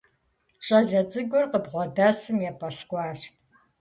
[0.65, 3.19] Щӏалэ цӏыкӏур къыбгъэдэсым епӏэскӏуащ.